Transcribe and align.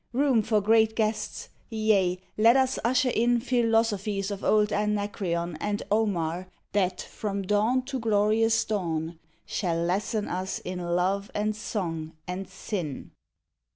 Room 0.13 0.41
for 0.41 0.61
great 0.61 0.95
guests! 0.95 1.49
Yea, 1.69 2.17
let 2.35 2.57
us 2.57 2.79
usher 2.83 3.11
in 3.11 3.39
Philosophies 3.39 4.31
of 4.31 4.43
old 4.43 4.73
Anacreon 4.73 5.57
And 5.61 5.83
Omar, 5.91 6.47
that, 6.71 6.99
from 7.01 7.43
dawn 7.43 7.83
to 7.83 7.99
glorious 7.99 8.65
dawn, 8.65 9.19
Shall 9.45 9.77
lesson 9.77 10.27
us 10.27 10.57
in 10.57 10.79
love 10.79 11.29
and 11.35 11.55
song 11.55 12.13
and 12.27 12.49
sin. 12.49 13.11